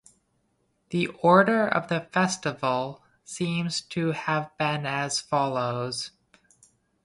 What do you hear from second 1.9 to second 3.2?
festival